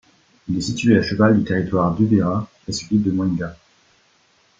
[0.49, 3.55] Il est situé à cheval du territoire d’Uvira et celui de Mwenga.